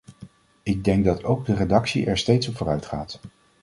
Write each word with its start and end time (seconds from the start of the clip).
Ik 0.63 0.83
denk 0.83 1.05
dat 1.05 1.23
ook 1.23 1.45
de 1.45 1.53
redactie 1.53 2.05
er 2.05 2.17
steeds 2.17 2.47
op 2.47 2.57
vooruitgaat. 2.57 3.19